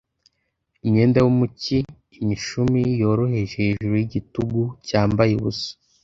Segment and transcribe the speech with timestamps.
[0.85, 1.77] imyenda yo mu cyi
[2.21, 5.71] imishumi yoroheje hejuru yigitugu cyambaye ubusa